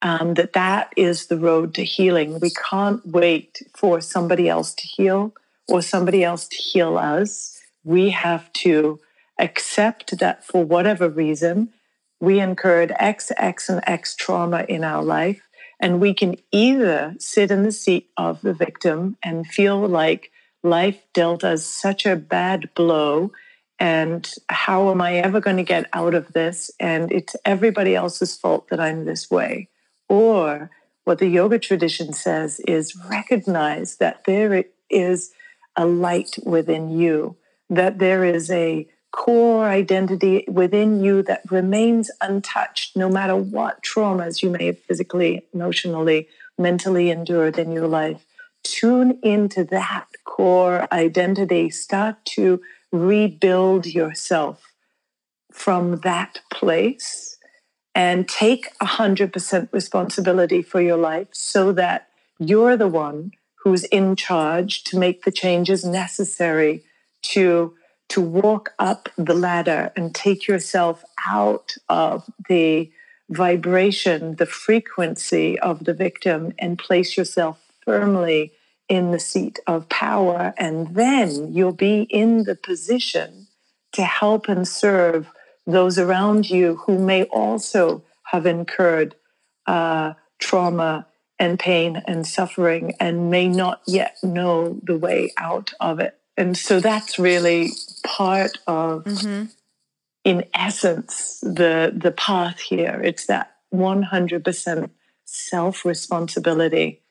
[0.00, 2.38] Um, that that is the road to healing.
[2.38, 5.34] We can't wait for somebody else to heal
[5.66, 9.00] or somebody else to heal us we have to
[9.38, 11.72] accept that for whatever reason,
[12.20, 15.42] we incurred X, X, and X trauma in our life.
[15.80, 20.32] And we can either sit in the seat of the victim and feel like
[20.64, 23.30] life dealt us such a bad blow.
[23.78, 26.72] And how am I ever going to get out of this?
[26.80, 29.68] And it's everybody else's fault that I'm this way.
[30.08, 30.70] Or
[31.04, 35.30] what the yoga tradition says is recognize that there is
[35.76, 37.36] a light within you
[37.70, 44.42] that there is a core identity within you that remains untouched no matter what traumas
[44.42, 46.28] you may have physically, emotionally,
[46.58, 48.24] mentally endured in your life.
[48.62, 51.70] Tune into that core identity.
[51.70, 52.60] Start to
[52.92, 54.72] rebuild yourself
[55.52, 57.36] from that place
[57.94, 64.84] and take 100% responsibility for your life so that you're the one who's in charge
[64.84, 66.84] to make the changes necessary
[67.22, 67.74] to
[68.08, 72.90] to walk up the ladder and take yourself out of the
[73.28, 78.52] vibration, the frequency of the victim, and place yourself firmly
[78.88, 80.54] in the seat of power.
[80.56, 83.48] And then you'll be in the position
[83.92, 85.30] to help and serve
[85.66, 89.14] those around you who may also have incurred
[89.66, 91.06] uh, trauma
[91.38, 96.56] and pain and suffering and may not yet know the way out of it and
[96.56, 97.72] so that's really
[98.04, 99.46] part of mm-hmm.
[100.24, 104.90] in essence the the path here it's that 100%
[105.24, 107.02] self responsibility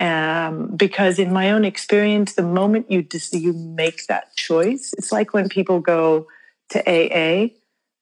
[0.00, 5.12] um, because in my own experience the moment you dis- you make that choice it's
[5.12, 6.26] like when people go
[6.70, 7.48] to aa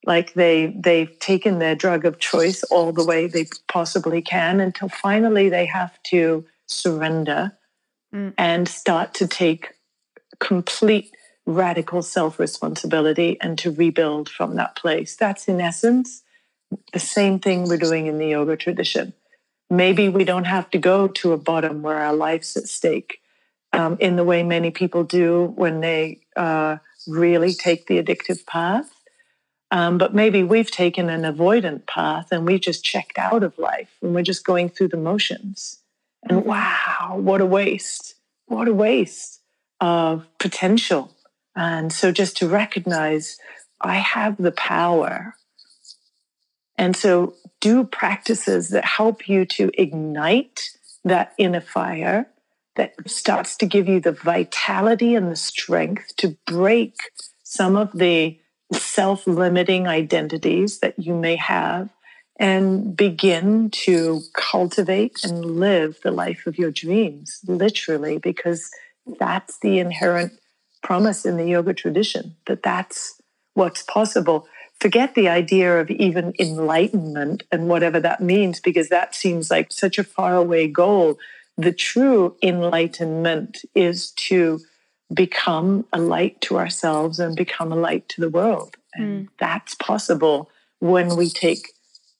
[0.04, 4.88] like they they've taken their drug of choice all the way they possibly can until
[4.88, 7.52] finally they have to surrender
[8.12, 8.32] mm.
[8.36, 9.74] and start to take
[10.38, 11.14] complete
[11.46, 15.16] radical self responsibility and to rebuild from that place.
[15.16, 16.22] That's in essence
[16.92, 19.12] the same thing we're doing in the yoga tradition.
[19.68, 23.20] Maybe we don't have to go to a bottom where our life's at stake
[23.72, 28.90] um, in the way many people do when they uh, really take the addictive path.
[29.70, 33.96] Um, but maybe we've taken an avoidant path and we've just checked out of life
[34.02, 35.78] and we're just going through the motions.
[36.22, 36.48] And mm-hmm.
[36.48, 38.14] wow, what a waste!
[38.46, 39.41] What a waste
[39.82, 41.12] of potential.
[41.56, 43.36] And so just to recognize
[43.80, 45.34] I have the power.
[46.78, 50.70] And so do practices that help you to ignite
[51.04, 52.28] that inner fire
[52.76, 56.94] that starts to give you the vitality and the strength to break
[57.42, 58.38] some of the
[58.72, 61.90] self limiting identities that you may have
[62.38, 68.70] and begin to cultivate and live the life of your dreams, literally, because
[69.06, 70.32] that's the inherent
[70.82, 73.20] promise in the yoga tradition that that's
[73.54, 74.46] what's possible.
[74.80, 79.98] Forget the idea of even enlightenment and whatever that means, because that seems like such
[79.98, 81.18] a faraway goal.
[81.56, 84.60] The true enlightenment is to
[85.12, 88.76] become a light to ourselves and become a light to the world.
[88.94, 89.30] And mm.
[89.38, 91.72] that's possible when we take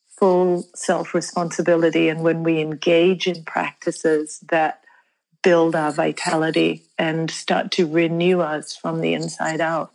[0.09, 4.82] full self responsibility and when we engage in practices that
[5.43, 9.93] build our vitality and start to renew us from the inside out.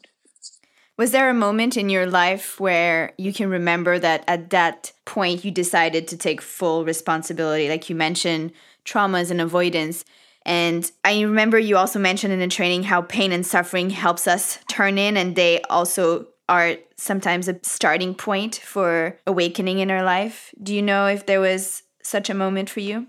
[0.97, 5.45] Was there a moment in your life where you can remember that at that point
[5.45, 7.69] you decided to take full responsibility?
[7.69, 8.51] Like you mentioned,
[8.83, 10.03] traumas and avoidance.
[10.43, 14.59] And I remember you also mentioned in the training how pain and suffering helps us
[14.69, 20.53] turn in, and they also are sometimes a starting point for awakening in our life.
[20.63, 23.07] Do you know if there was such a moment for you?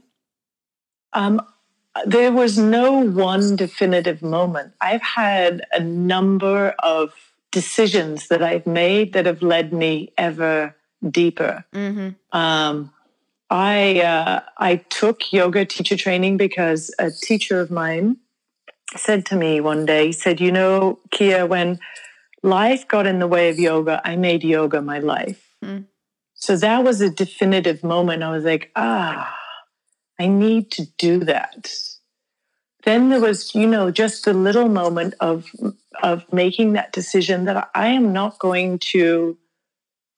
[1.13, 1.41] Um,
[2.07, 4.75] there was no one definitive moment.
[4.81, 7.13] I've had a number of
[7.51, 10.77] decisions that I've made that have led me ever
[11.11, 11.65] deeper.
[11.73, 12.39] Mm-hmm.
[12.39, 12.93] Um,
[13.51, 18.19] I uh, I took yoga teacher training because a teacher of mine
[18.97, 21.79] said to me one day, he said, "You know, Kia, when
[22.43, 25.87] life got in the way of yoga, I made yoga my life." Mm.
[26.35, 28.23] So that was a definitive moment.
[28.23, 29.35] I was like, "Ah,
[30.19, 31.73] I need to do that."
[32.85, 35.51] Then there was, you know, just a little moment of
[36.03, 39.37] of making that decision that I am not going to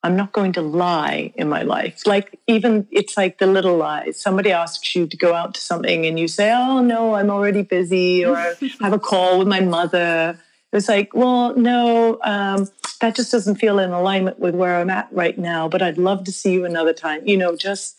[0.03, 2.07] I'm not going to lie in my life.
[2.07, 4.19] Like, even it's like the little lies.
[4.19, 7.61] Somebody asks you to go out to something and you say, Oh, no, I'm already
[7.61, 10.39] busy, or I have a call with my mother.
[10.73, 12.67] It's like, Well, no, um,
[12.99, 16.23] that just doesn't feel in alignment with where I'm at right now, but I'd love
[16.23, 17.27] to see you another time.
[17.27, 17.97] You know, just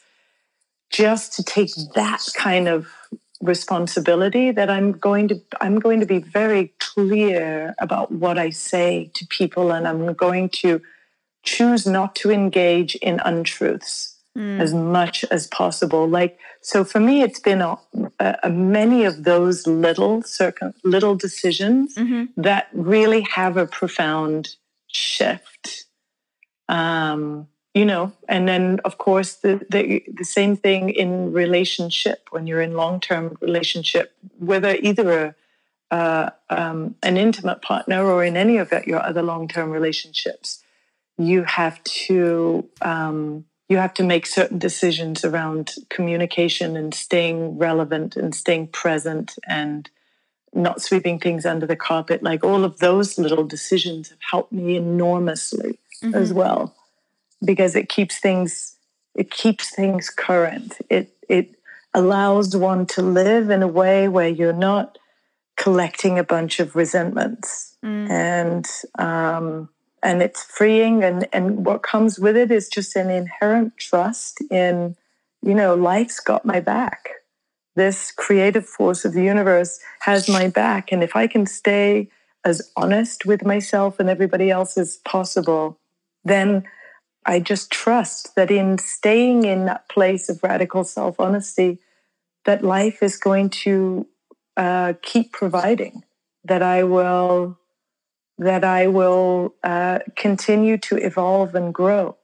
[0.92, 2.86] just to take that kind of
[3.40, 9.10] responsibility that I'm going to I'm going to be very clear about what I say
[9.14, 10.80] to people and I'm going to
[11.42, 14.60] choose not to engage in untruths mm.
[14.60, 16.08] as much as possible.
[16.08, 17.76] Like, so for me, it's been a,
[18.20, 22.40] a, many of those little circum, little decisions mm-hmm.
[22.40, 25.86] that really have a profound shift.
[26.68, 32.28] Um, you know, and then of course the, the the same thing in relationship.
[32.30, 35.34] When you're in long term relationship, whether either
[35.90, 40.62] a uh, um, an intimate partner or in any of your other long term relationships
[41.18, 48.16] you have to um, you have to make certain decisions around communication and staying relevant
[48.16, 49.88] and staying present and
[50.52, 52.22] not sweeping things under the carpet.
[52.22, 56.14] Like all of those little decisions have helped me enormously mm-hmm.
[56.14, 56.74] as well
[57.44, 58.76] because it keeps things
[59.14, 60.78] it keeps things current.
[60.88, 61.56] It it
[61.94, 64.98] allows one to live in a way where you're not
[65.56, 67.76] collecting a bunch of resentments.
[67.84, 68.10] Mm.
[68.10, 68.66] and
[68.98, 69.68] um,
[70.04, 74.96] and it's freeing and and what comes with it is just an inherent trust in
[75.42, 77.08] you know life's got my back.
[77.74, 82.08] This creative force of the universe has my back and if i can stay
[82.44, 85.78] as honest with myself and everybody else as possible
[86.24, 86.64] then
[87.26, 91.78] i just trust that in staying in that place of radical self honesty
[92.44, 94.06] that life is going to
[94.56, 96.04] uh, keep providing
[96.44, 97.58] that i will
[98.38, 102.16] that I will uh, continue to evolve and grow.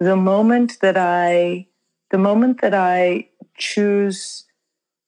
[0.00, 1.68] The moment that I,
[2.10, 4.44] the moment that I choose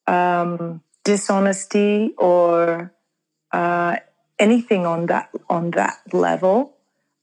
[0.07, 2.95] um, dishonesty or
[3.53, 3.97] uh,
[4.39, 6.77] anything on that on that level,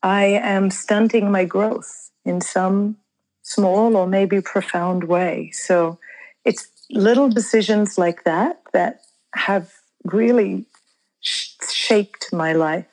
[0.06, 2.98] I am stunting my growth in some
[3.42, 5.50] small or maybe profound way.
[5.52, 5.98] So
[6.44, 9.02] it's little decisions like that that
[9.34, 10.66] have really
[11.22, 12.86] shaped my life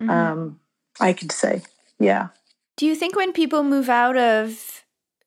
[0.00, 0.10] mm-hmm.
[0.10, 0.60] um,
[1.00, 1.60] I could say.
[1.98, 2.28] Yeah.
[2.78, 4.84] Do you think when people move out of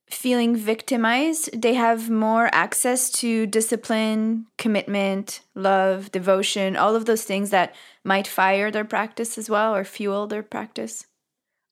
[0.10, 7.52] feeling victimized, they have more access to discipline, commitment, love, devotion, all of those things
[7.52, 11.06] that might fire their practice as well or fuel their practice?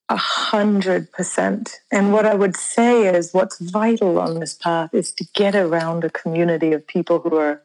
[0.08, 1.80] A hundred percent.
[1.92, 6.04] And what I would say is what's vital on this path is to get around
[6.04, 7.62] a community of people who are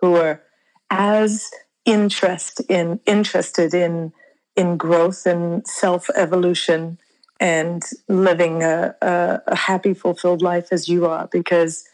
[0.00, 0.42] who are
[0.90, 1.50] as
[1.84, 4.12] interest in interested in
[4.56, 6.98] in growth and self evolution
[7.40, 11.84] and living a, a, a, happy, fulfilled life as you are, because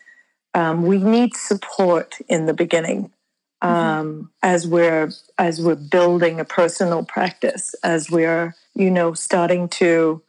[0.55, 3.11] um, we need support in the beginning
[3.63, 3.69] mm-hmm.
[3.69, 4.27] um, mm-hmm.
[4.43, 10.23] as we're as we're building a personal practice, as we're you know starting to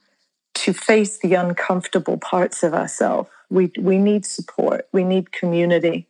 [0.54, 3.30] to face the uncomfortable parts of ourselves.
[3.50, 4.88] We we need support.
[4.94, 6.08] We need community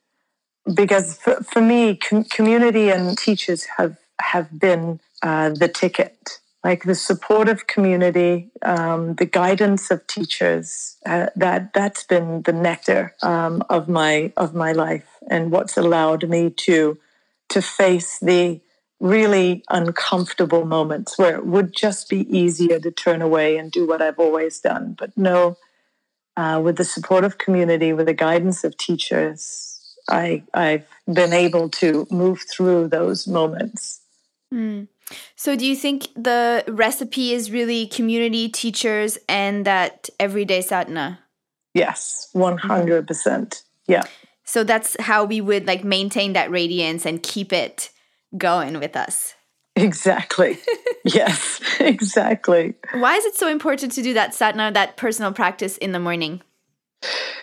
[0.73, 6.83] because for, for me, com- community and teachers have have been uh, the ticket, like
[6.83, 10.97] the supportive community, um, the guidance of teachers.
[11.05, 16.27] Uh, that that's been the nectar um, of my of my life, and what's allowed
[16.29, 16.97] me to
[17.49, 18.61] to face the
[19.01, 24.01] really uncomfortable moments where it would just be easier to turn away and do what
[24.01, 24.95] I've always done.
[24.97, 25.57] But no,
[26.37, 32.07] uh, with the supportive community, with the guidance of teachers, I, I've been able to
[32.11, 34.01] move through those moments.
[34.53, 34.87] Mm.
[35.35, 41.19] So, do you think the recipe is really community teachers and that everyday sadhana?
[41.73, 43.07] Yes, 100%.
[43.07, 44.03] percent Yeah.
[44.43, 47.90] So, that's how we would like maintain that radiance and keep it
[48.37, 49.35] going with us.
[49.75, 50.57] Exactly.
[51.05, 52.75] yes, exactly.
[52.93, 56.41] Why is it so important to do that sadhana, that personal practice in the morning?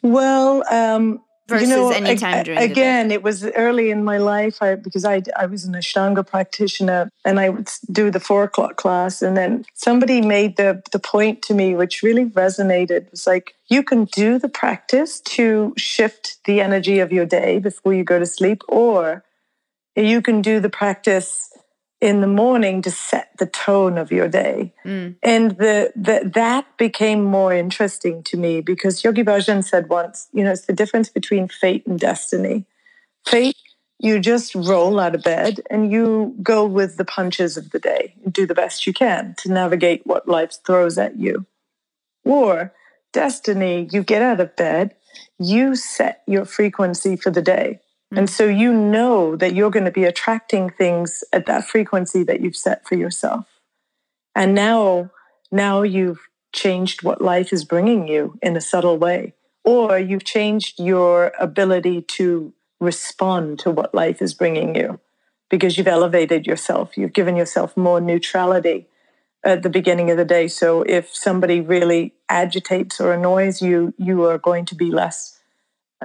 [0.03, 4.74] Well, um, versus you know, anytime during again it was early in my life I,
[4.74, 9.22] because I, I was an ashtanga practitioner and i would do the four o'clock class
[9.22, 13.55] and then somebody made the, the point to me which really resonated it was like
[13.68, 18.18] you can do the practice to shift the energy of your day before you go
[18.18, 19.24] to sleep or
[20.07, 21.51] you can do the practice
[22.01, 24.73] in the morning to set the tone of your day.
[24.85, 25.17] Mm.
[25.23, 30.45] And the, the, that became more interesting to me because Yogi Bhajan said once, you
[30.45, 32.67] know, it's the difference between fate and destiny.
[33.27, 33.57] Fate,
[33.99, 38.15] you just roll out of bed and you go with the punches of the day
[38.25, 41.47] and do the best you can to navigate what life throws at you.
[42.25, 42.73] Or
[43.13, 44.95] destiny, you get out of bed,
[45.41, 47.81] you set your frequency for the day.
[48.11, 48.31] And mm.
[48.31, 52.57] so you know that you're going to be attracting things at that frequency that you've
[52.57, 53.47] set for yourself.
[54.35, 55.11] And now,
[55.51, 59.35] now you've changed what life is bringing you in a subtle way,
[59.65, 65.01] or you've changed your ability to respond to what life is bringing you
[65.51, 66.97] because you've elevated yourself.
[66.97, 68.87] You've given yourself more neutrality
[69.45, 70.49] at the beginning of the day.
[70.49, 75.39] So if somebody really agitates or annoys you, you are going to be less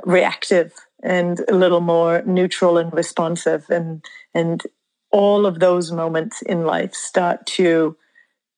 [0.05, 0.73] reactive
[1.03, 3.65] and a little more neutral and responsive.
[3.69, 4.63] And and
[5.11, 7.95] all of those moments in life start to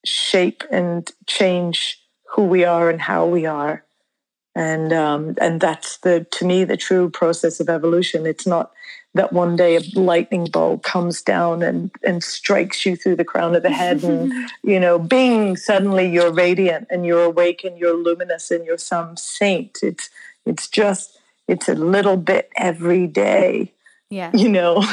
[0.05, 1.99] shape and change
[2.35, 3.83] who we are and how we are.
[4.55, 8.25] And um, and that's the to me the true process of evolution.
[8.25, 8.71] It's not
[9.15, 13.55] that one day a lightning bolt comes down and and strikes you through the crown
[13.55, 14.31] of the head and
[14.63, 19.17] you know bing suddenly you're radiant and you're awake and you're luminous and you're some
[19.17, 19.79] saint.
[19.81, 20.09] It's
[20.45, 21.17] it's just
[21.47, 23.73] it's a little bit every day.
[24.09, 24.31] Yeah.
[24.33, 24.85] You know.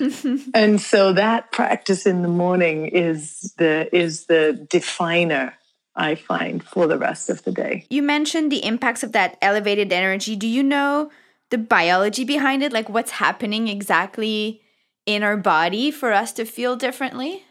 [0.54, 5.54] and so that practice in the morning is the is the definer
[5.96, 7.86] I find for the rest of the day.
[7.90, 10.36] You mentioned the impacts of that elevated energy.
[10.36, 11.10] Do you know
[11.50, 12.72] the biology behind it?
[12.72, 14.62] Like what's happening exactly
[15.06, 17.42] in our body for us to feel differently?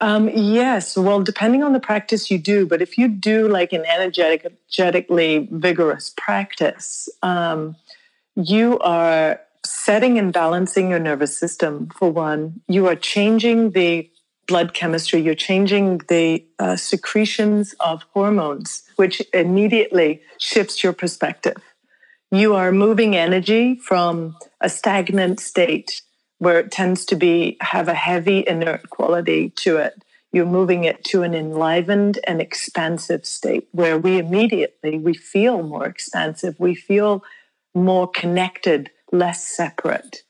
[0.00, 0.96] Um, yes.
[0.96, 5.48] Well, depending on the practice you do, but if you do like an energetic, energetically
[5.50, 7.76] vigorous practice, um,
[8.34, 12.62] you are setting and balancing your nervous system for one.
[12.66, 14.10] You are changing the
[14.48, 21.58] blood chemistry, you're changing the uh, secretions of hormones, which immediately shifts your perspective.
[22.32, 26.00] You are moving energy from a stagnant state
[26.40, 30.02] where it tends to be have a heavy inert quality to it.
[30.32, 35.86] You're moving it to an enlivened and expansive state where we immediately we feel more
[35.86, 36.58] expansive.
[36.58, 37.22] We feel
[37.74, 40.22] more connected, less separate.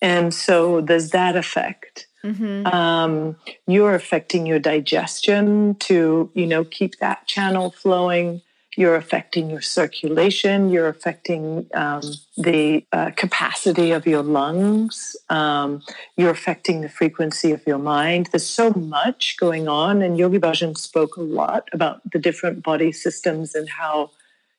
[0.00, 2.08] And so there's that effect.
[2.24, 2.66] Mm-hmm.
[2.66, 3.36] Um,
[3.66, 8.42] you're affecting your digestion to, you know, keep that channel flowing.
[8.76, 10.70] You're affecting your circulation.
[10.70, 12.02] You're affecting um,
[12.36, 15.14] the uh, capacity of your lungs.
[15.28, 15.82] Um,
[16.16, 18.30] you're affecting the frequency of your mind.
[18.32, 22.92] There's so much going on, and Yogi Bhajan spoke a lot about the different body
[22.92, 24.10] systems and how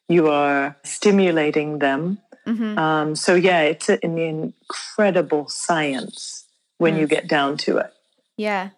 [0.08, 2.20] you are stimulating them.
[2.46, 2.78] Mm-hmm.
[2.78, 6.46] Um, so, yeah, it's an incredible science
[6.78, 7.00] when mm.
[7.00, 7.94] you get down to it.
[8.38, 8.70] Yeah.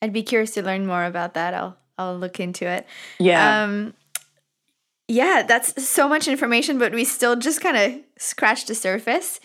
[0.00, 1.54] I'd be curious to learn more about that.
[1.54, 2.86] I'll I'll look into it.
[3.18, 3.62] Yeah.
[3.62, 3.94] Um,
[5.12, 9.40] yeah, that's so much information, but we still just kind of scratched the surface.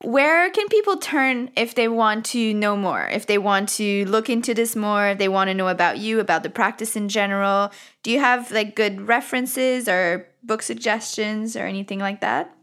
[0.00, 3.08] Where can people turn if they want to know more?
[3.08, 6.20] If they want to look into this more, if they want to know about you,
[6.20, 7.72] about the practice in general?
[8.04, 12.54] Do you have like good references or book suggestions or anything like that?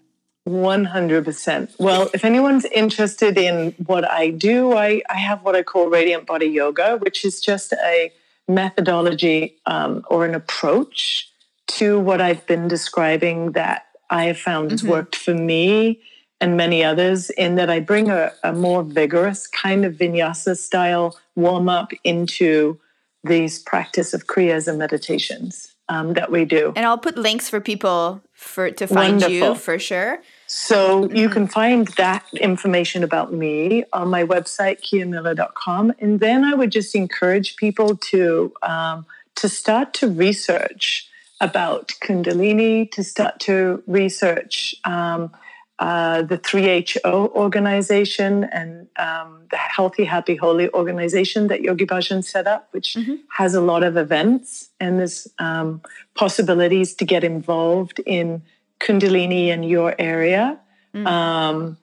[0.47, 1.75] 100%.
[1.77, 6.25] Well, if anyone's interested in what I do, I, I have what I call Radiant
[6.25, 8.13] Body Yoga, which is just a
[8.47, 11.29] methodology um, or an approach
[11.69, 14.91] to what I've been describing that I have found has mm-hmm.
[14.91, 16.01] worked for me
[16.41, 21.17] and many others, in that I bring a, a more vigorous kind of vinyasa style
[21.35, 22.79] warm up into
[23.25, 26.71] these practice of kriyas and meditations um, that we do.
[26.75, 29.33] And I'll put links for people for to find Wonderful.
[29.33, 30.21] you for sure.
[30.47, 31.15] So mm-hmm.
[31.15, 35.93] you can find that information about me on my website, kiamiller.com.
[35.99, 39.05] And then I would just encourage people to um,
[39.35, 41.08] to start to research
[41.41, 45.31] about Kundalini, to start to research um,
[45.79, 52.47] uh, the 3HO organization and um, the Healthy, Happy, Holy organization that Yogi Bhajan set
[52.47, 53.15] up, which mm-hmm.
[53.37, 55.81] has a lot of events and there's um,
[56.15, 58.41] possibilities to get involved in
[58.81, 60.59] Kundalini in your area.
[60.93, 61.73] Mm-hmm.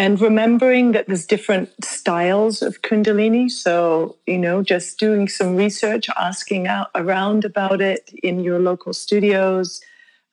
[0.00, 3.50] And remembering that there's different styles of Kundalini.
[3.50, 8.94] So, you know, just doing some research, asking out around about it in your local
[8.94, 9.80] studios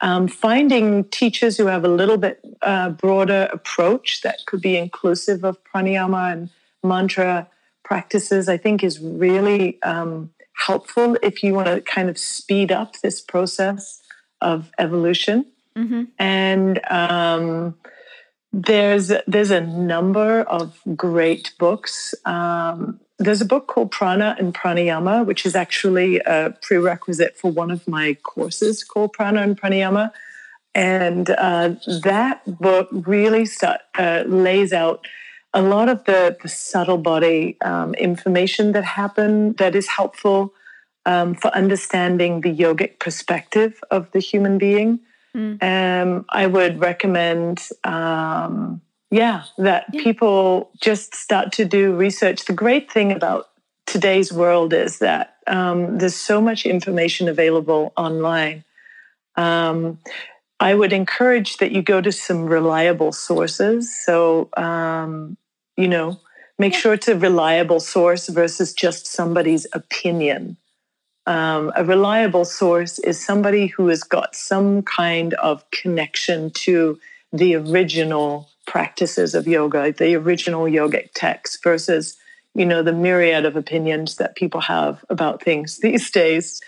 [0.02, 5.44] um, finding teachers who have a little bit uh, broader approach that could be inclusive
[5.44, 6.50] of pranayama and
[6.84, 7.48] mantra
[7.84, 13.00] practices, I think is really um, helpful if you want to kind of speed up
[13.02, 14.02] this process
[14.42, 15.46] of evolution.
[15.76, 16.04] Mm-hmm.
[16.20, 17.76] And um,
[18.58, 22.16] there's there's a number of great books.
[22.26, 27.70] Um, there's a book called Prana and Pranayama, which is actually a prerequisite for one
[27.70, 30.12] of my courses called Prana and Pranayama.
[30.74, 35.06] And uh, that book really start, uh, lays out
[35.54, 40.54] a lot of the, the subtle body um, information that happen that is helpful
[41.06, 45.00] um, for understanding the yogic perspective of the human being.
[45.38, 45.62] Mm.
[45.62, 48.82] Um, I would recommend um,
[49.12, 50.04] yeah, that yeah.
[50.04, 52.46] people just start to do research.
[52.46, 53.50] The great thing about
[53.86, 58.64] today's world is that um, there's so much information available online.
[59.36, 60.00] Um,
[60.60, 63.96] I would encourage that you go to some reliable sources.
[64.04, 65.38] So, um,
[65.78, 66.20] you know,
[66.58, 70.58] make sure it's a reliable source versus just somebody's opinion.
[71.28, 77.00] Um, a reliable source is somebody who has got some kind of connection to
[77.34, 82.16] the original practices of yoga, the original yogic text versus
[82.56, 86.62] you know the myriad of opinions that people have about things these days.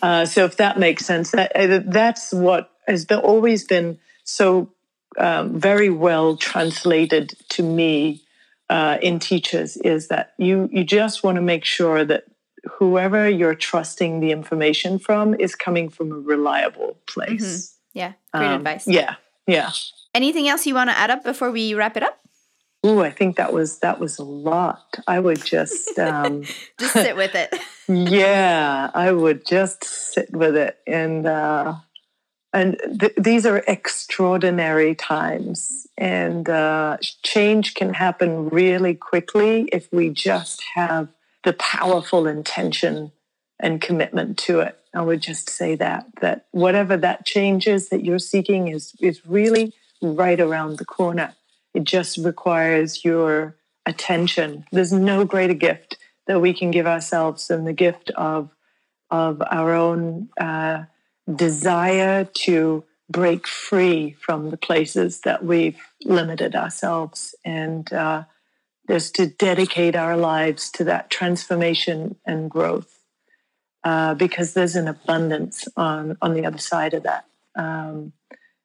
[0.00, 4.70] Uh, so if that makes sense, that uh, that's what has been, always been so
[5.18, 8.22] um, very well translated to me
[8.70, 12.24] uh, in teachers is that you you just want to make sure that
[12.78, 17.42] whoever you're trusting the information from is coming from a reliable place.
[17.42, 17.98] Mm-hmm.
[17.98, 18.86] Yeah, great um, advice.
[18.86, 19.70] Yeah, yeah.
[20.14, 22.18] Anything else you want to add up before we wrap it up?
[22.84, 24.98] Ooh, I think that was that was a lot.
[25.06, 26.42] I would just um,
[26.78, 27.54] just sit with it.
[27.88, 31.76] yeah, I would just sit with it, and uh,
[32.52, 40.10] and th- these are extraordinary times, and uh, change can happen really quickly if we
[40.10, 41.08] just have
[41.44, 43.12] the powerful intention
[43.60, 44.78] and commitment to it.
[44.94, 49.24] I would just say that that whatever that change is that you're seeking is is
[49.26, 49.72] really
[50.02, 51.34] right around the corner.
[51.72, 54.64] It just requires your attention.
[54.70, 58.50] There's no greater gift that we can give ourselves than the gift of
[59.10, 60.84] of our own uh,
[61.32, 68.24] desire to break free from the places that we've limited ourselves and uh,
[68.88, 72.98] just to dedicate our lives to that transformation and growth
[73.82, 77.26] uh, because there's an abundance on on the other side of that
[77.56, 78.12] um,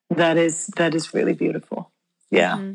[0.09, 1.91] that is that is really beautiful.
[2.31, 2.53] Yeah.
[2.53, 2.73] Mm-hmm.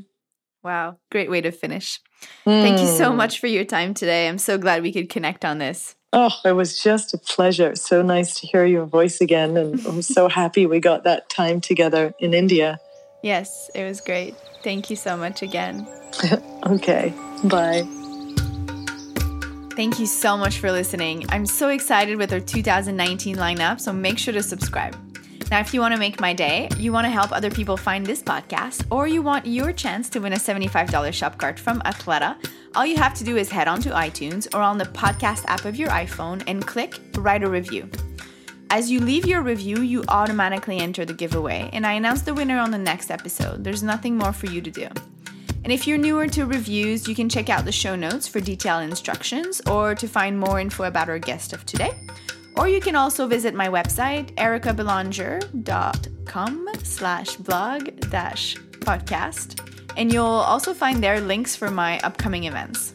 [0.62, 2.00] Wow, great way to finish.
[2.46, 2.62] Mm.
[2.62, 3.18] Thank you so hmm.
[3.18, 4.28] much for your time today.
[4.28, 5.94] I'm so glad we could connect on this.
[6.10, 7.74] Oh, it was just a pleasure.
[7.74, 9.58] So nice to hear your voice again.
[9.58, 12.78] And I'm so happy we got that time together in India.
[13.24, 14.36] Yes, it was great.
[14.62, 15.88] Thank you so much again.
[16.66, 17.14] okay,
[17.44, 17.82] bye.
[19.74, 21.24] Thank you so much for listening.
[21.30, 24.94] I'm so excited with our 2019 lineup, so make sure to subscribe.
[25.50, 28.04] Now, if you want to make my day, you want to help other people find
[28.04, 32.36] this podcast, or you want your chance to win a $75 shop card from Athleta,
[32.74, 35.64] all you have to do is head on to iTunes or on the podcast app
[35.64, 37.88] of your iPhone and click Write a Review.
[38.74, 42.58] As you leave your review, you automatically enter the giveaway, and I announce the winner
[42.58, 43.62] on the next episode.
[43.62, 44.88] There's nothing more for you to do.
[45.62, 48.82] And if you're newer to reviews, you can check out the show notes for detailed
[48.82, 51.92] instructions or to find more info about our guest of today.
[52.56, 59.60] Or you can also visit my website, ericabelanger.com slash blog dash podcast.
[59.96, 62.92] And you'll also find there links for my upcoming events.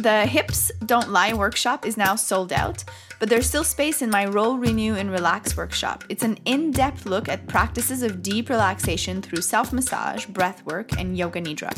[0.00, 2.84] The Hips Don't Lie workshop is now sold out,
[3.20, 6.04] but there's still space in my Roll, Renew, and Relax workshop.
[6.08, 10.98] It's an in depth look at practices of deep relaxation through self massage, breath work,
[10.98, 11.72] and yoga nidra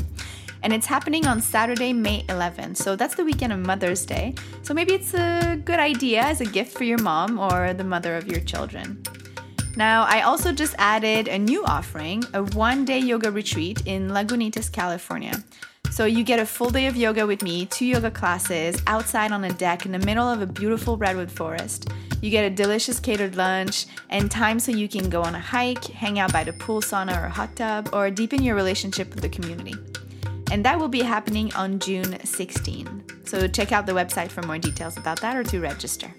[0.62, 2.77] and it's happening on Saturday, May 11th.
[2.77, 4.35] So that's the weekend of Mother's Day.
[4.62, 8.17] So maybe it's a good idea as a gift for your mom or the mother
[8.17, 9.01] of your children.
[9.77, 14.73] Now, I also just added a new offering a one day yoga retreat in Lagunitas,
[14.73, 15.45] California.
[15.97, 19.45] So you get a full day of yoga with me, two yoga classes outside on
[19.45, 21.91] a deck in the middle of a beautiful redwood forest.
[22.21, 25.85] You get a delicious catered lunch and time so you can go on a hike,
[25.85, 29.31] hang out by the pool sauna or hot tub, or deepen your relationship with the
[29.31, 29.73] community
[30.51, 33.05] and that will be happening on June 16.
[33.25, 36.13] So check out the website for more details about that or to register.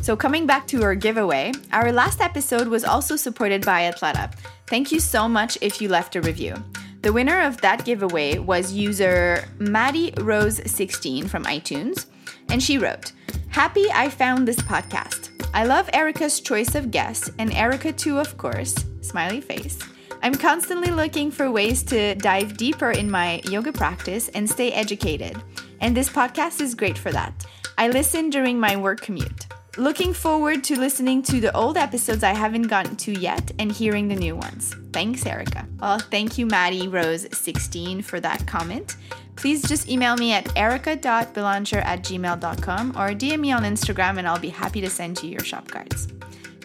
[0.00, 4.32] So, coming back to our giveaway, our last episode was also supported by Athleta.
[4.66, 6.54] Thank you so much if you left a review.
[7.02, 12.04] The winner of that giveaway was user Maddie Rose 16 from iTunes,
[12.50, 13.12] and she wrote,
[13.48, 15.30] Happy I found this podcast.
[15.54, 18.74] I love Erica's choice of guests, and Erica too, of course.
[19.00, 19.78] Smiley face.
[20.22, 25.42] I'm constantly looking for ways to dive deeper in my yoga practice and stay educated.
[25.80, 27.46] And this podcast is great for that.
[27.78, 29.46] I listen during my work commute.
[29.76, 34.08] Looking forward to listening to the old episodes I haven't gotten to yet and hearing
[34.08, 34.74] the new ones.
[34.92, 35.66] Thanks, Erica.
[35.78, 38.96] Well, thank you, Maddie Rose16, for that comment.
[39.36, 44.40] Please just email me at erica.belanger at gmail.com or DM me on Instagram and I'll
[44.40, 46.08] be happy to send you your shop cards.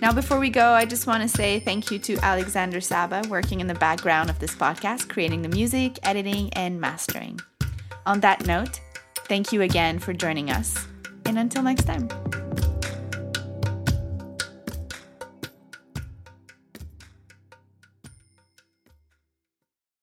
[0.01, 3.62] Now, before we go, I just want to say thank you to Alexander Saba, working
[3.62, 7.39] in the background of this podcast, creating the music, editing, and mastering.
[8.06, 8.82] On that note,
[9.30, 10.86] thank you again for joining us,
[11.26, 12.10] and until next time.